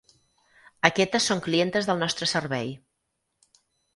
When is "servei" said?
2.33-2.75